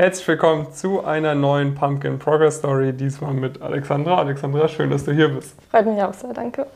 [0.00, 4.18] Herzlich willkommen zu einer neuen Pumpkin Progress Story, diesmal mit Alexandra.
[4.18, 5.60] Alexandra, schön, dass du hier bist.
[5.72, 6.68] Freut mich auch sehr, danke.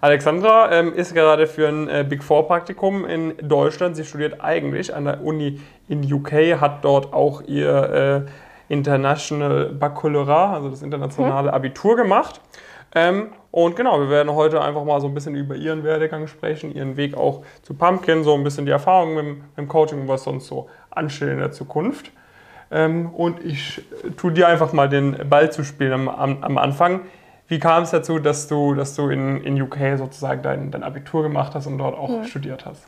[0.00, 3.96] Alexandra ähm, ist gerade für ein äh, Big Four Praktikum in Deutschland.
[3.96, 8.26] Sie studiert eigentlich an der Uni in UK, hat dort auch ihr
[8.70, 11.54] äh, International Baccalaureate, also das internationale hm.
[11.54, 12.40] Abitur gemacht.
[12.94, 16.74] Ähm, und genau, wir werden heute einfach mal so ein bisschen über ihren Werdegang sprechen,
[16.74, 20.08] ihren Weg auch zu Pumpkin, so ein bisschen die Erfahrungen mit, mit dem Coaching und
[20.08, 22.10] was sonst so ansteht in der Zukunft.
[22.74, 23.82] Ähm, und ich
[24.16, 27.02] tue dir einfach mal den Ball zu spielen am, am Anfang.
[27.46, 31.22] Wie kam es dazu, dass du, dass du in, in UK sozusagen dein, dein Abitur
[31.22, 32.24] gemacht hast und dort auch mhm.
[32.24, 32.84] studiert hast?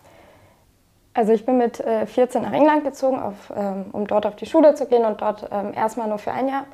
[1.14, 4.46] Also ich bin mit äh, 14 nach England gezogen, auf, ähm, um dort auf die
[4.46, 6.64] Schule zu gehen und dort ähm, erstmal nur für ein Jahr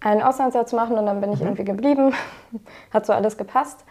[0.00, 1.46] ein Auslandsjahr zu machen und dann bin ich mhm.
[1.46, 2.12] irgendwie geblieben.
[2.92, 3.84] Hat so alles gepasst.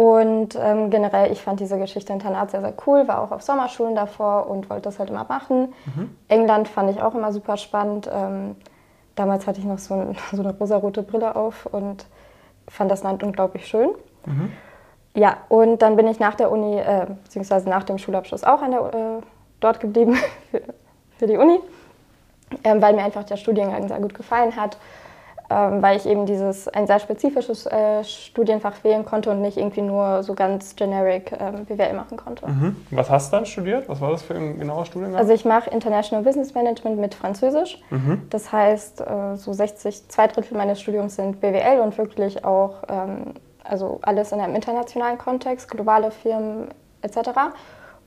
[0.00, 3.94] Und ähm, generell, ich fand diese Geschichte Internat sehr, sehr cool, war auch auf Sommerschulen
[3.94, 5.74] davor und wollte das halt immer machen.
[5.94, 6.16] Mhm.
[6.28, 8.08] England fand ich auch immer super spannend.
[8.10, 8.56] Ähm,
[9.14, 12.06] damals hatte ich noch so, ein, so eine rosarote Brille auf und
[12.66, 13.90] fand das Land unglaublich schön.
[14.24, 14.50] Mhm.
[15.14, 18.70] Ja, und dann bin ich nach der Uni, äh, beziehungsweise nach dem Schulabschluss auch an
[18.70, 19.22] der, äh,
[19.60, 20.16] dort geblieben
[20.50, 20.62] für,
[21.18, 21.60] für die Uni,
[22.62, 24.80] äh, weil mir einfach der Studiengang sehr gut gefallen hat ähm,
[25.50, 30.22] weil ich eben dieses ein sehr spezifisches äh, Studienfach wählen konnte und nicht irgendwie nur
[30.22, 32.46] so ganz generic ähm, BWL machen konnte.
[32.48, 32.76] Mhm.
[32.90, 33.88] Was hast du dann studiert?
[33.88, 35.18] Was war das für ein genauer Studiengang?
[35.18, 37.80] Also ich mache International Business Management mit Französisch.
[37.90, 38.22] Mhm.
[38.30, 43.34] Das heißt, äh, so 60, zwei Drittel meines Studiums sind BWL und wirklich auch ähm,
[43.64, 46.68] also alles in einem internationalen Kontext, globale Firmen
[47.02, 47.30] etc.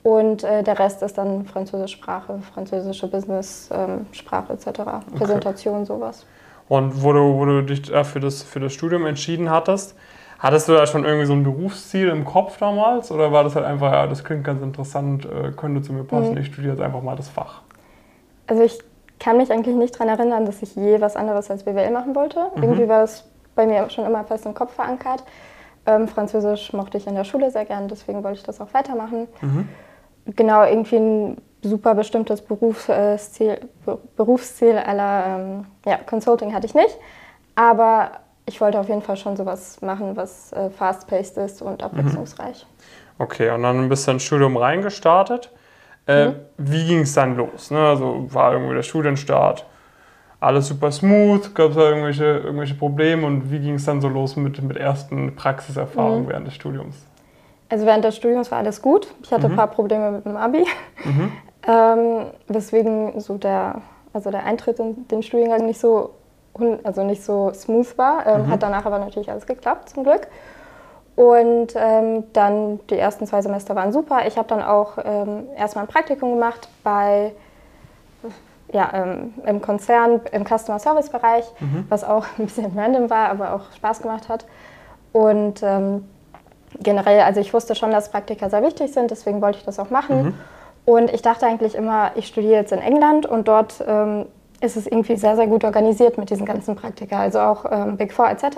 [0.04, 4.82] Und äh, der Rest ist dann Französischsprache, französische Business-Sprache ähm, etc.
[5.18, 5.86] Präsentation, okay.
[5.86, 6.26] sowas.
[6.70, 9.96] Und wo du, wo du dich für das, für das Studium entschieden hattest,
[10.40, 13.12] hattest du da schon irgendwie so ein Berufsziel im Kopf damals?
[13.12, 16.32] Oder war das halt einfach, ja, das klingt ganz interessant, äh, könnte zu mir passen,
[16.32, 16.38] mhm.
[16.40, 17.62] ich studiere jetzt einfach mal das Fach?
[18.48, 18.80] Also ich
[19.20, 22.40] kann mich eigentlich nicht daran erinnern, dass ich je was anderes als BWL machen wollte.
[22.56, 22.64] Mhm.
[22.64, 23.26] Irgendwie war das
[23.56, 25.24] bei mir schon immer fest im Kopf verankert.
[25.86, 29.28] Ähm, Französisch mochte ich in der Schule sehr gern, deswegen wollte ich das auch weitermachen.
[29.42, 29.68] Mhm.
[30.36, 33.60] Genau, irgendwie ein super bestimmtes Berufsziel,
[34.16, 36.98] Berufsziel aller ähm, ja, Consulting hatte ich nicht.
[37.56, 38.12] Aber
[38.46, 41.86] ich wollte auf jeden Fall schon sowas machen, was äh, fast-paced ist und mhm.
[41.86, 42.66] abwechslungsreich.
[43.18, 45.52] Okay, und dann ein bisschen Studium reingestartet.
[46.08, 46.36] Äh, mhm.
[46.58, 47.72] Wie ging es dann los?
[47.72, 47.80] Ne?
[47.80, 49.66] Also war irgendwie der Studienstart
[50.40, 51.56] alles super smooth?
[51.56, 53.26] Gab es da irgendwelche, irgendwelche Probleme?
[53.26, 56.30] Und wie ging es dann so los mit, mit ersten Praxiserfahrungen mhm.
[56.30, 56.96] während des Studiums?
[57.70, 59.08] Also während des Studiums war alles gut.
[59.24, 59.54] Ich hatte mhm.
[59.54, 60.66] ein paar Probleme mit dem Abi.
[61.06, 61.32] Mhm.
[61.66, 63.82] Ähm, weswegen so der,
[64.14, 66.12] also der Eintritt in den Studiengang nicht so,
[66.84, 68.26] also nicht so smooth war.
[68.28, 68.50] Ähm, mhm.
[68.50, 70.28] Hat danach aber natürlich alles geklappt, zum Glück.
[71.16, 74.26] Und ähm, dann die ersten zwei Semester waren super.
[74.26, 77.34] Ich habe dann auch ähm, erstmal ein Praktikum gemacht bei
[78.74, 81.86] ja, ähm, im Konzern, im Customer Service Bereich, mhm.
[81.90, 84.46] was auch ein bisschen random war, aber auch Spaß gemacht hat.
[85.12, 86.10] Und ähm,
[86.80, 89.92] generell, also ich wusste schon, dass Praktika sehr wichtig sind, deswegen wollte ich das auch
[89.92, 90.24] machen.
[90.24, 90.34] Mhm.
[90.86, 94.26] Und ich dachte eigentlich immer, ich studiere jetzt in England und dort ähm,
[94.64, 97.20] ist es irgendwie sehr, sehr gut organisiert mit diesen ganzen Praktika.
[97.20, 98.58] Also auch ähm, Big Four etc.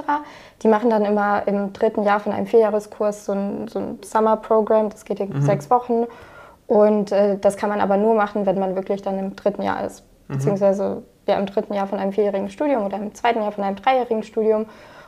[0.61, 4.89] Die machen dann immer im dritten Jahr von einem Vierjahreskurs so ein, so ein Summer-Program,
[4.89, 5.41] das geht mhm.
[5.41, 6.05] sechs Wochen.
[6.67, 9.83] Und äh, das kann man aber nur machen, wenn man wirklich dann im dritten Jahr
[9.83, 10.03] ist.
[10.27, 10.33] Mhm.
[10.33, 13.75] Beziehungsweise ja, im dritten Jahr von einem vierjährigen Studium oder im zweiten Jahr von einem
[13.75, 14.65] dreijährigen Studium.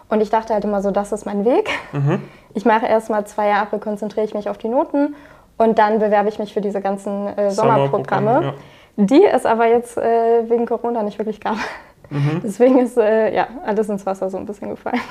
[0.09, 1.69] Und ich dachte halt immer so, das ist mein Weg.
[1.91, 2.21] Mhm.
[2.53, 5.15] Ich mache erst mal zwei Jahre, konzentriere ich mich auf die Noten
[5.57, 8.53] und dann bewerbe ich mich für diese ganzen äh, Sommerprogramme, ja.
[8.95, 11.57] die es aber jetzt äh, wegen Corona nicht wirklich gab.
[12.09, 12.41] Mhm.
[12.43, 15.01] Deswegen ist äh, ja, alles ins Wasser so ein bisschen gefallen.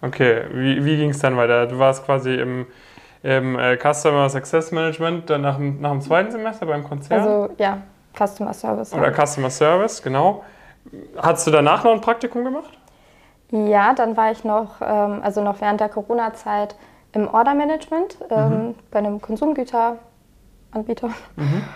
[0.00, 1.66] Okay, wie, wie ging es dann weiter?
[1.66, 2.66] Du warst quasi im,
[3.22, 7.20] im äh, Customer Success Management dann nach, nach dem zweiten Semester beim Konzern?
[7.20, 7.78] Also ja,
[8.16, 8.94] Customer Service.
[8.94, 10.44] Oder Customer Service, genau.
[11.16, 12.78] Hast du danach noch ein Praktikum gemacht?
[13.50, 16.76] Ja, dann war ich noch, ähm, also noch während der Corona-Zeit
[17.12, 18.74] im Order-Management ähm, mhm.
[18.90, 21.08] bei einem Konsumgüteranbieter.
[21.36, 21.62] Mhm.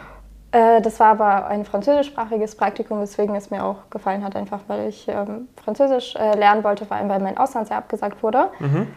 [0.53, 4.87] Äh, das war aber ein französischsprachiges Praktikum, weswegen es mir auch gefallen hat, einfach weil
[4.89, 8.51] ich ähm, Französisch äh, lernen wollte, vor allem weil mein Auslandsjahr abgesagt wurde.
[8.59, 8.89] Mhm.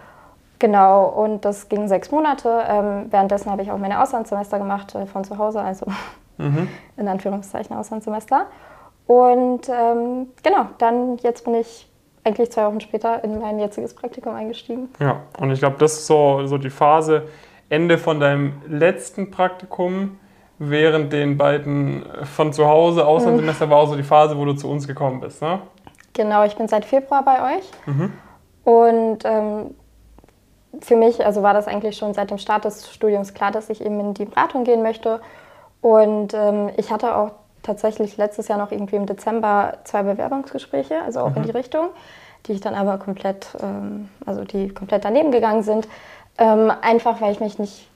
[0.60, 2.64] Genau, und das ging sechs Monate.
[2.68, 5.86] Ähm, währenddessen habe ich auch meine Auslandssemester gemacht äh, von zu Hause, also
[6.38, 6.68] mhm.
[6.98, 8.48] in Anführungszeichen Auslandssemester.
[9.08, 11.90] Und ähm, genau, dann jetzt bin ich
[12.25, 14.89] eigentlich zwei Wochen später in mein jetziges Praktikum eingestiegen.
[15.00, 17.27] Ja, und ich glaube, das ist so, so die Phase,
[17.69, 20.18] Ende von deinem letzten Praktikum,
[20.57, 22.06] während den beiden
[22.36, 23.69] von zu Hause Auslandssemester mhm.
[23.72, 25.60] war auch so die Phase, wo du zu uns gekommen bist, ne?
[26.13, 27.72] Genau, ich bin seit Februar bei euch.
[27.86, 28.13] Mhm.
[28.63, 29.75] Und ähm,
[30.81, 33.83] für mich also war das eigentlich schon seit dem Start des Studiums klar, dass ich
[33.83, 35.19] eben in die Beratung gehen möchte.
[35.81, 37.31] Und ähm, ich hatte auch
[37.66, 41.38] tatsächlich letztes Jahr noch irgendwie im Dezember zwei Bewerbungsgespräche, also auch mhm.
[41.38, 41.88] in die Richtung,
[42.46, 45.88] die ich dann aber komplett, ähm, also die komplett daneben gegangen sind.
[46.38, 47.88] Ähm, einfach weil ich mich nicht,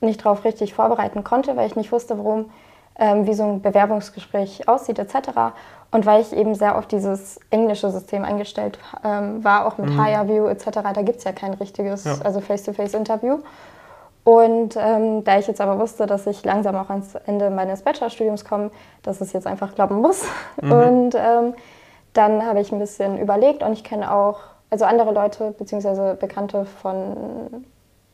[0.00, 2.50] nicht darauf richtig vorbereiten konnte, weil ich nicht wusste, worum,
[2.98, 5.54] ähm, wie so ein Bewerbungsgespräch aussieht etc.
[5.90, 10.04] Und weil ich eben sehr auf dieses englische System eingestellt ähm, war, auch mit mhm.
[10.04, 12.16] Hire etc., da gibt es ja kein richtiges, ja.
[12.22, 13.38] also Face-to-Face-Interview.
[14.22, 18.44] Und ähm, da ich jetzt aber wusste, dass ich langsam auch ans Ende meines Bachelorstudiums
[18.44, 18.70] komme,
[19.02, 20.24] dass es jetzt einfach klappen muss.
[20.60, 20.72] Mhm.
[20.72, 21.54] Und ähm,
[22.12, 26.16] dann habe ich ein bisschen überlegt und ich kenne auch, also andere Leute bzw.
[26.16, 27.64] Bekannte von,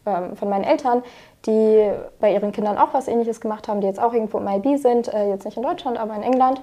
[0.04, 1.02] ähm, von meinen Eltern,
[1.46, 4.76] die bei ihren Kindern auch was ähnliches gemacht haben, die jetzt auch irgendwo im IB
[4.76, 6.60] sind, äh, jetzt nicht in Deutschland, aber in England.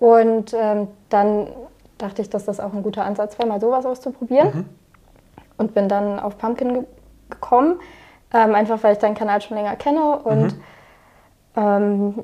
[0.00, 1.48] Und ähm, dann
[1.96, 4.48] dachte ich, dass das auch ein guter Ansatz wäre, mal sowas auszuprobieren.
[4.48, 4.64] Mhm.
[5.58, 6.84] Und bin dann auf Pumpkin ge
[7.30, 7.78] gekommen,
[8.32, 10.18] ähm, einfach weil ich deinen Kanal schon länger kenne.
[10.18, 10.62] Und mhm.
[11.56, 12.14] ähm,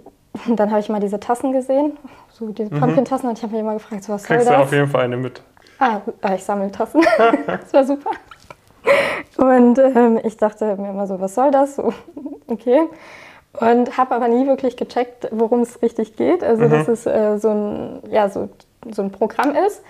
[0.56, 1.97] dann habe ich mal diese Tassen gesehen,
[2.31, 2.81] so diese mhm.
[2.81, 3.29] Pumpkin-Tassen.
[3.29, 4.62] Und ich habe mich immer gefragt, so, was Kriegst soll das?
[4.62, 5.43] du auf jeden Fall eine mit.
[5.79, 7.03] Ah, ah ich sammle Tassen.
[7.47, 8.11] das war super.
[9.37, 11.77] Und ähm, ich dachte mir immer so, was soll das?
[11.77, 11.93] So,
[12.47, 12.89] okay
[13.61, 16.43] und habe aber nie wirklich gecheckt, worum es richtig geht.
[16.43, 16.71] Also, mhm.
[16.71, 18.49] dass es äh, so, ein, ja, so,
[18.91, 19.83] so ein Programm ist.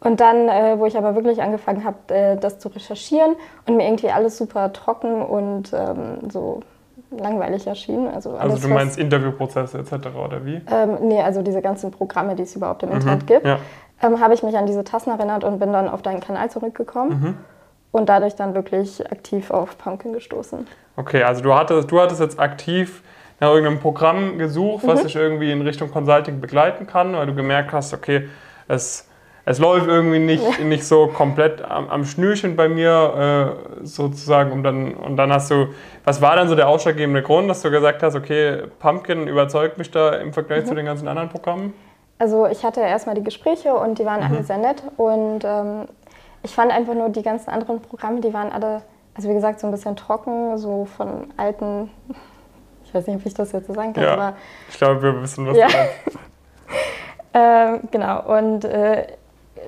[0.00, 3.36] Und dann, äh, wo ich aber wirklich angefangen habe, äh, das zu recherchieren
[3.66, 6.60] und mir irgendwie alles super trocken und ähm, so
[7.10, 8.06] langweilig erschien.
[8.06, 9.92] Also, also alles, also du meinst was, Interviewprozesse etc.
[10.24, 10.62] oder wie?
[10.70, 12.96] Ähm, nee, also diese ganzen Programme, die es überhaupt im mhm.
[12.96, 13.58] Internet gibt, ja.
[14.02, 17.20] ähm, habe ich mich an diese Tassen erinnert und bin dann auf deinen Kanal zurückgekommen.
[17.20, 17.36] Mhm.
[17.92, 20.64] Und dadurch dann wirklich aktiv auf Pumpkin gestoßen.
[20.94, 23.02] Okay, also du hattest, du hattest jetzt aktiv
[23.40, 25.06] nach irgendeinem Programm gesucht, was mhm.
[25.06, 28.28] dich irgendwie in Richtung Consulting begleiten kann, weil du gemerkt hast, okay,
[28.68, 29.09] es,
[29.50, 34.52] es läuft irgendwie nicht, nicht so komplett am, am Schnürchen bei mir äh, sozusagen.
[34.52, 35.68] Und dann, und dann hast du,
[36.04, 39.90] was war dann so der ausschlaggebende Grund, dass du gesagt hast, okay, Pumpkin überzeugt mich
[39.90, 40.68] da im Vergleich mhm.
[40.68, 41.74] zu den ganzen anderen Programmen?
[42.18, 44.34] Also ich hatte erstmal die Gespräche und die waren mhm.
[44.36, 45.88] alle sehr nett und ähm,
[46.42, 48.82] ich fand einfach nur die ganzen anderen Programme, die waren alle,
[49.14, 51.90] also wie gesagt, so ein bisschen trocken, so von alten
[52.84, 54.36] ich weiß nicht, ob ich das jetzt so sagen kann, ja, aber.
[54.68, 55.66] Ich glaube, wir wissen, was ja.
[55.66, 56.18] du meinst.
[57.34, 59.06] ähm, genau, und äh,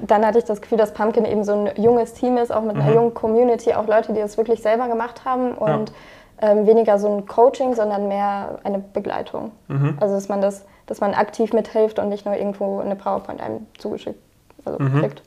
[0.00, 2.76] dann hatte ich das Gefühl, dass Pumpkin eben so ein junges Team ist, auch mit
[2.76, 2.82] mhm.
[2.82, 5.92] einer jungen Community, auch Leute, die das wirklich selber gemacht haben und
[6.40, 6.50] ja.
[6.50, 9.52] ähm, weniger so ein Coaching, sondern mehr eine Begleitung.
[9.68, 9.98] Mhm.
[10.00, 13.66] Also dass man das, dass man aktiv mithilft und nicht nur irgendwo eine PowerPoint einem
[13.78, 14.18] zugeschickt
[14.64, 15.00] also mhm.
[15.00, 15.22] kriegt.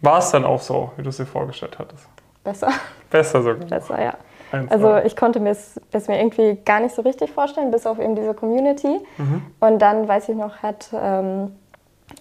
[0.00, 2.08] War es dann auch so, wie du es dir vorgestellt hattest?
[2.42, 2.68] Besser.
[3.10, 3.66] Besser sogar.
[3.68, 4.14] Besser, ja.
[4.68, 8.14] Also ich konnte mir es mir irgendwie gar nicht so richtig vorstellen, bis auf eben
[8.14, 9.00] diese Community.
[9.16, 9.42] Mhm.
[9.60, 11.56] Und dann, weiß ich noch, hat, ähm,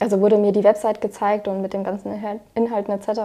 [0.02, 2.12] also wurde mir die Website gezeigt und mit den ganzen
[2.56, 3.22] Inhalten etc.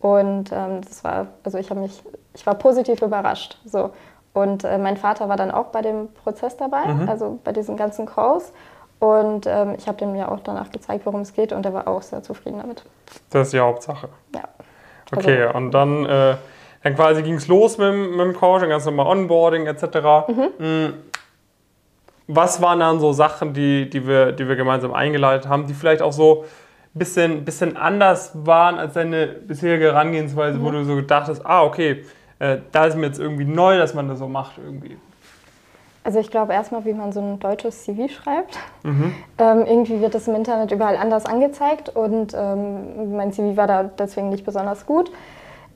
[0.00, 2.02] Und ähm, das war, also ich habe mich,
[2.34, 3.58] ich war positiv überrascht.
[3.64, 3.90] So.
[4.32, 7.08] Und äh, mein Vater war dann auch bei dem Prozess dabei, mhm.
[7.08, 8.52] also bei diesen ganzen Calls.
[8.98, 11.88] Und ähm, ich habe dem ja auch danach gezeigt, worum es geht und er war
[11.88, 12.84] auch sehr zufrieden damit.
[13.30, 14.08] Das ist die Hauptsache.
[14.34, 14.42] Ja.
[15.14, 16.34] Okay, also, und dann äh,
[16.84, 20.28] dann quasi ging es los mit, mit dem Coaching, ganz normal Onboarding etc.
[20.28, 20.94] Mhm.
[22.26, 26.02] Was waren dann so Sachen, die, die, wir, die wir gemeinsam eingeleitet haben, die vielleicht
[26.02, 26.44] auch so
[26.94, 30.64] ein bisschen, bisschen anders waren als deine bisherige Herangehensweise, mhm.
[30.64, 32.04] wo du so gedacht hast, ah, okay,
[32.38, 34.96] äh, da ist mir jetzt irgendwie neu, dass man das so macht irgendwie?
[36.04, 38.58] Also ich glaube erstmal, wie man so ein deutsches CV schreibt.
[38.82, 39.14] Mhm.
[39.38, 43.84] Ähm, irgendwie wird das im Internet überall anders angezeigt und ähm, mein CV war da
[43.84, 45.10] deswegen nicht besonders gut.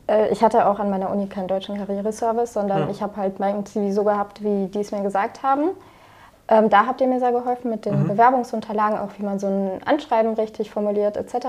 [0.07, 2.89] Äh, ich hatte auch an meiner Uni keinen deutschen Karriereservice, sondern ja.
[2.91, 5.71] ich habe halt mein CV so gehabt, wie die es mir gesagt haben.
[6.49, 8.09] Ähm, da habt ihr mir sehr geholfen mit den mhm.
[8.09, 11.49] Bewerbungsunterlagen, auch wie man so ein Anschreiben richtig formuliert etc.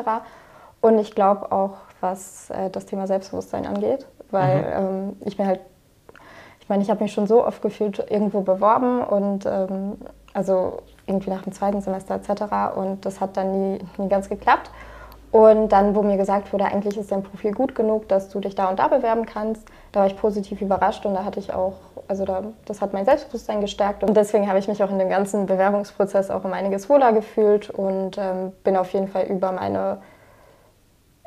[0.81, 4.65] Und ich glaube auch, was äh, das Thema Selbstbewusstsein angeht, weil mhm.
[4.73, 5.61] ähm, ich mir halt,
[6.59, 9.97] ich meine, ich habe mich schon so oft gefühlt irgendwo beworben und ähm,
[10.33, 12.75] also irgendwie nach dem zweiten Semester etc.
[12.75, 14.69] Und das hat dann nie, nie ganz geklappt.
[15.31, 18.55] Und dann, wo mir gesagt wurde, eigentlich ist dein Profil gut genug, dass du dich
[18.55, 21.74] da und da bewerben kannst, da war ich positiv überrascht und da hatte ich auch,
[22.08, 25.10] also da, das hat mein Selbstbewusstsein gestärkt und deswegen habe ich mich auch in dem
[25.10, 30.00] ganzen Bewerbungsprozess auch um einiges wohler gefühlt und ähm, bin auf jeden Fall über meine,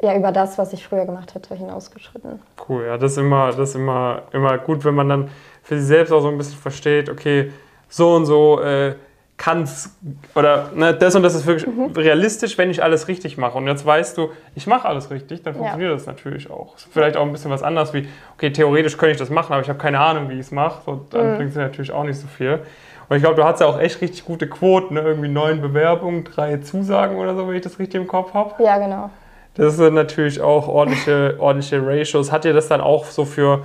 [0.00, 2.40] ja, über das, was ich früher gemacht hätte, hinausgeschritten.
[2.68, 5.30] Cool, ja, das ist immer, das ist immer, immer gut, wenn man dann
[5.62, 7.52] für sich selbst auch so ein bisschen versteht, okay,
[7.88, 8.94] so und so, äh,
[9.36, 9.90] kann es,
[10.34, 11.92] oder ne, das und das ist wirklich mhm.
[11.96, 13.58] realistisch, wenn ich alles richtig mache.
[13.58, 15.96] Und jetzt weißt du, ich mache alles richtig, dann funktioniert ja.
[15.96, 16.76] das natürlich auch.
[16.90, 19.68] Vielleicht auch ein bisschen was anderes wie, okay, theoretisch könnte ich das machen, aber ich
[19.68, 20.82] habe keine Ahnung, wie ich es mache.
[20.86, 21.36] So, dann mhm.
[21.38, 22.60] bringt es natürlich auch nicht so viel.
[23.08, 25.00] Und ich glaube, du hast ja auch echt richtig gute Quoten, ne?
[25.00, 28.62] irgendwie neun Bewerbungen, drei Zusagen oder so, wenn ich das richtig im Kopf habe.
[28.62, 29.10] Ja, genau.
[29.54, 32.32] Das sind natürlich auch ordentliche, ordentliche Ratios.
[32.32, 33.64] Hat dir das dann auch so für,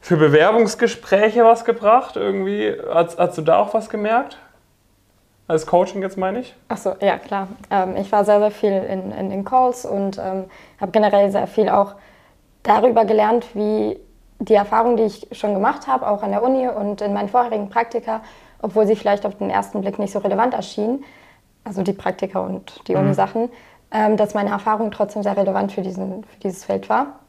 [0.00, 2.16] für Bewerbungsgespräche was gebracht?
[2.16, 2.74] Irgendwie?
[2.92, 4.38] Hast, hast du da auch was gemerkt?
[5.46, 6.54] Als Coaching jetzt meine ich?
[6.68, 7.48] Achso, ja klar.
[7.70, 10.44] Ähm, ich war sehr, sehr viel in, in den Calls und ähm,
[10.80, 11.94] habe generell sehr viel auch
[12.62, 13.98] darüber gelernt, wie
[14.38, 17.68] die Erfahrungen, die ich schon gemacht habe, auch an der Uni und in meinen vorherigen
[17.68, 18.22] Praktika,
[18.62, 21.04] obwohl sie vielleicht auf den ersten Blick nicht so relevant erschienen,
[21.62, 23.02] also die Praktika und die mhm.
[23.02, 23.50] Uni-Sachen,
[23.90, 27.20] ähm, dass meine Erfahrung trotzdem sehr relevant für, diesen, für dieses Feld war.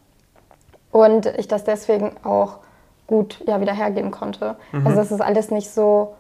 [0.91, 2.59] Und ich das deswegen auch
[3.07, 4.55] gut ja, wieder hergeben konnte.
[4.71, 4.87] Mhm.
[4.87, 6.15] Also es alles nicht so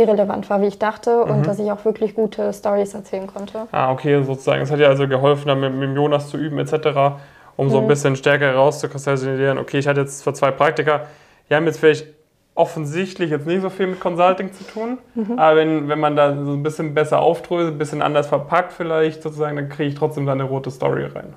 [0.00, 1.30] irrelevant war, wie ich dachte mhm.
[1.30, 3.66] und dass ich auch wirklich gute Stories erzählen konnte.
[3.72, 4.62] Ah, okay, sozusagen.
[4.62, 7.18] Es hat dir also geholfen, dann mit, mit Jonas zu üben etc.,
[7.56, 7.70] um mhm.
[7.70, 7.88] so ein mhm.
[7.88, 11.02] bisschen stärker herauszukristallisieren, okay, ich hatte jetzt für zwei Praktika,
[11.48, 12.06] die haben jetzt vielleicht
[12.54, 15.38] offensichtlich jetzt nicht so viel mit Consulting zu tun, mhm.
[15.38, 19.22] aber wenn, wenn man da so ein bisschen besser aufdröselt, ein bisschen anders verpackt vielleicht
[19.22, 21.34] sozusagen, dann kriege ich trotzdem da eine rote Story rein.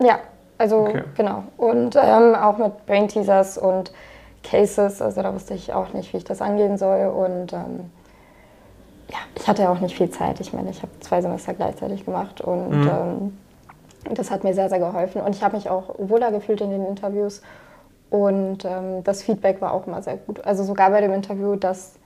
[0.00, 0.18] Ja,
[0.58, 1.02] also okay.
[1.16, 1.44] genau.
[1.56, 3.92] Und ähm, auch mit Brain Teasers und
[4.42, 7.90] Cases, also da wusste ich auch nicht, wie ich das angehen soll und ähm,
[9.10, 10.40] ja, ich hatte auch nicht viel Zeit.
[10.40, 12.88] Ich meine, ich habe zwei Semester gleichzeitig gemacht und mhm.
[12.88, 13.38] ähm,
[14.14, 15.20] das hat mir sehr, sehr geholfen.
[15.20, 17.42] Und ich habe mich auch wohler gefühlt in den Interviews
[18.10, 20.44] und ähm, das Feedback war auch immer sehr gut.
[20.44, 21.98] Also sogar bei dem Interview, das,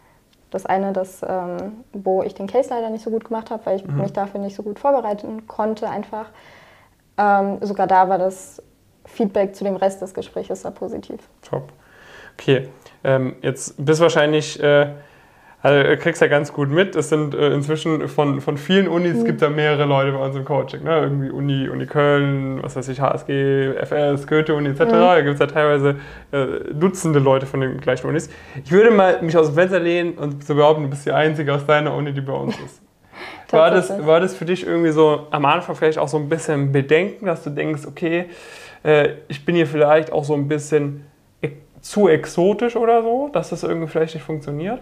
[0.51, 3.77] das eine, das, ähm, wo ich den Case leider nicht so gut gemacht habe, weil
[3.77, 3.99] ich mhm.
[3.99, 6.27] mich dafür nicht so gut vorbereiten konnte einfach.
[7.17, 8.63] Ähm, sogar da war das
[9.07, 11.21] Feedback zu dem Rest des Gesprächs sehr positiv.
[11.43, 11.73] Top.
[12.35, 12.69] Okay,
[13.05, 14.63] ähm, jetzt bist wahrscheinlich...
[14.63, 14.93] Äh
[15.63, 16.97] also kriegst ja ganz gut mit.
[16.97, 19.25] Es sind äh, inzwischen von, von vielen Unis, mhm.
[19.25, 20.85] gibt da mehrere Leute bei uns im Coaching.
[20.85, 21.01] Ne?
[21.01, 24.81] Irgendwie Uni, Uni Köln, was weiß ich, HSG, FS, Goethe-Uni etc.
[24.81, 24.91] Mhm.
[24.91, 25.97] Da gibt es ja teilweise
[26.33, 28.31] äh, Dutzende Leute von den gleichen Unis.
[28.65, 31.55] Ich würde mal mich aus dem Fenster lehnen und so behaupten, du bist die Einzige
[31.55, 32.81] aus deiner Uni, die bei uns ist.
[33.51, 36.73] war, das, war das für dich irgendwie so am Anfang vielleicht auch so ein bisschen
[36.73, 38.27] Bedenken, dass du denkst, okay,
[38.83, 41.05] äh, ich bin hier vielleicht auch so ein bisschen
[41.81, 44.81] zu exotisch oder so, dass das irgendwie vielleicht nicht funktioniert?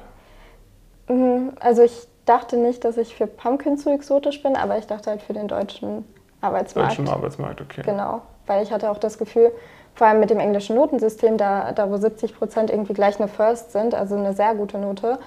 [1.60, 5.22] Also ich dachte nicht, dass ich für Pumpkin zu exotisch bin, aber ich dachte halt
[5.22, 6.04] für den deutschen
[6.40, 6.92] Arbeitsmarkt.
[6.92, 7.82] Deutschen Arbeitsmarkt, okay.
[7.84, 9.52] Genau, weil ich hatte auch das Gefühl,
[9.94, 13.72] vor allem mit dem englischen Notensystem, da, da wo 70 Prozent irgendwie gleich eine First
[13.72, 15.18] sind, also eine sehr gute Note.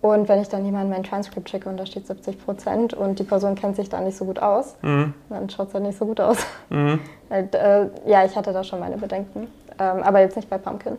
[0.00, 3.24] Und wenn ich dann jemandem mein Transkript schicke und da steht 70 Prozent und die
[3.24, 5.14] Person kennt sich da nicht so gut aus, mhm.
[5.30, 6.46] dann schaut es halt nicht so gut aus.
[6.68, 7.00] Mhm.
[7.30, 9.48] Halt, äh, ja, ich hatte da schon meine Bedenken,
[9.80, 10.98] ähm, aber jetzt nicht bei Pumpkin.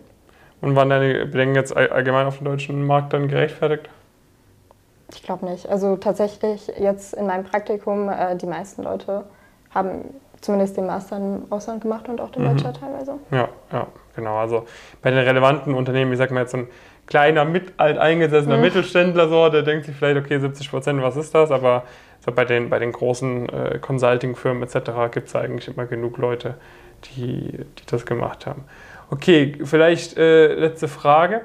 [0.60, 3.90] Und waren deine Bedenken jetzt allgemein auf dem deutschen Markt dann gerechtfertigt?
[5.14, 5.68] Ich glaube nicht.
[5.68, 9.26] Also tatsächlich jetzt in meinem Praktikum, äh, die meisten Leute
[9.74, 10.06] haben
[10.42, 12.56] zumindest den Master im Ausland gemacht und auch den mhm.
[12.56, 13.14] Bachelor teilweise.
[13.32, 14.38] Ja, ja, genau.
[14.38, 14.66] Also
[15.02, 16.68] bei den relevanten Unternehmen, ich sag mal jetzt so ein
[17.08, 18.62] kleiner, mit, alteingesessener mhm.
[18.62, 21.52] Mittelständler, so, der denkt sich vielleicht, okay, 70 Prozent, was ist das?
[21.52, 21.84] Aber
[22.24, 24.92] so bei, den, bei den großen äh, Consulting-Firmen etc.
[25.12, 26.56] gibt es eigentlich immer genug Leute,
[27.06, 28.64] die, die das gemacht haben.
[29.12, 31.42] Okay, vielleicht äh, letzte Frage.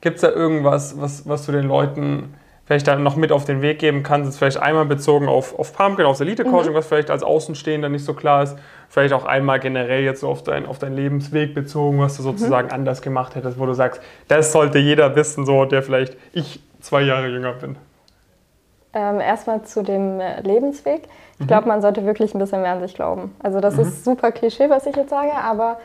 [0.00, 2.34] Gibt es da irgendwas, was, was du den Leuten
[2.66, 5.74] vielleicht dann noch mit auf den Weg geben kannst, ist vielleicht einmal bezogen auf, auf
[5.74, 6.76] Pumpkin, aufs Elite-Coaching, mhm.
[6.76, 8.56] was vielleicht als Außenstehender nicht so klar ist,
[8.88, 12.26] vielleicht auch einmal generell jetzt so auf, dein, auf deinen Lebensweg bezogen, was du mhm.
[12.26, 12.74] sozusagen mhm.
[12.74, 17.02] anders gemacht hättest, wo du sagst, das sollte jeder wissen, so der vielleicht ich zwei
[17.02, 17.76] Jahre jünger bin.
[18.94, 21.02] Ähm, erstmal zu dem äh, Lebensweg.
[21.34, 21.46] Ich mhm.
[21.48, 23.34] glaube, man sollte wirklich ein bisschen mehr an sich glauben.
[23.42, 23.82] Also das mhm.
[23.82, 25.78] ist super Klischee, was ich jetzt sage, aber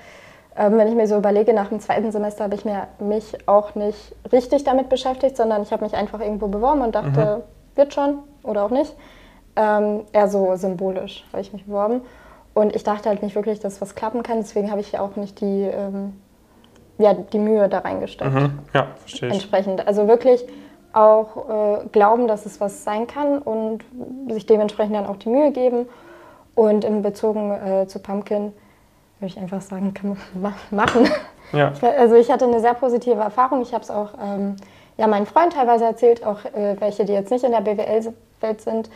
[0.55, 4.15] wenn ich mir so überlege, nach dem zweiten Semester habe ich mir, mich auch nicht
[4.31, 7.77] richtig damit beschäftigt, sondern ich habe mich einfach irgendwo beworben und dachte, mhm.
[7.77, 8.93] wird schon oder auch nicht.
[9.55, 12.01] Ähm, eher so symbolisch habe ich mich beworben.
[12.53, 15.39] Und ich dachte halt nicht wirklich, dass was klappen kann, deswegen habe ich auch nicht
[15.39, 16.13] die, ähm,
[16.97, 18.33] ja, die Mühe da reingesteckt.
[18.33, 18.59] Mhm.
[18.73, 19.35] Ja, verstehe ich.
[19.35, 19.87] Entsprechend.
[19.87, 20.45] Also wirklich
[20.91, 23.83] auch äh, glauben, dass es was sein kann und
[24.29, 25.87] sich dementsprechend dann auch die Mühe geben.
[26.55, 28.51] Und in Bezug äh, zu Pumpkin
[29.19, 31.09] würde ich einfach sagen, kann man machen.
[31.51, 31.73] Ja.
[31.97, 33.61] Also ich hatte eine sehr positive Erfahrung.
[33.61, 34.55] Ich habe es auch ähm,
[34.97, 38.89] ja, meinen Freunden teilweise erzählt, auch äh, welche, die jetzt nicht in der BWL-Welt sind.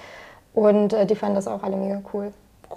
[0.53, 2.32] Und äh, die fanden das auch alle mega cool.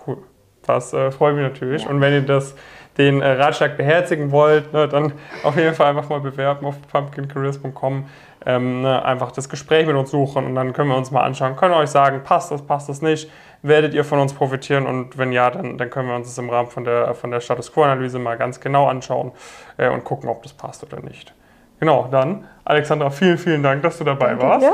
[0.07, 0.19] Cool.
[0.67, 1.85] Das äh, freut mich natürlich.
[1.85, 1.91] Ja.
[1.91, 2.55] Und wenn ihr das,
[2.99, 5.13] den äh, Ratschlag beherzigen wollt, ne, dann
[5.45, 8.07] auf jeden Fall einfach mal bewerben auf pumpkincareers.com.
[8.47, 11.57] Ähm, ne, einfach das Gespräch mit uns suchen und dann können wir uns mal anschauen.
[11.57, 13.29] Können euch sagen, passt das, passt das nicht
[13.67, 16.51] werdet ihr von uns profitieren und wenn ja, dann, dann können wir uns das im
[16.51, 19.33] Rahmen von der, von der Status Quo-Analyse mal ganz genau anschauen
[19.77, 21.35] äh, und gucken, ob das passt oder nicht.
[21.81, 24.67] Genau, dann, Alexandra, vielen, vielen Dank, dass du dabei Danke warst.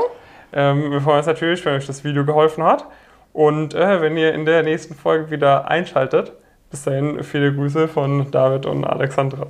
[0.53, 2.85] Ähm, wir freuen uns natürlich, wenn euch das Video geholfen hat
[3.33, 6.31] und äh, wenn ihr in der nächsten Folge wieder einschaltet.
[6.69, 9.47] Bis dahin, viele Grüße von David und Alexandra.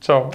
[0.00, 0.30] Ciao.